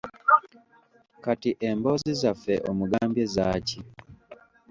Kati 1.23 1.49
emboozi 1.69 2.11
zaffe 2.21 2.55
omugambye 2.69 3.23
zaaki? 3.33 3.79